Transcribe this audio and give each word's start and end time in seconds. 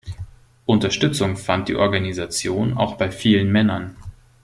Unterstützung 0.65 1.37
fand 1.37 1.67
die 1.69 1.75
Organisation 1.75 2.75
auch 2.75 2.95
bei 2.95 3.11
vielen 3.11 3.51
Männern. 3.51 3.95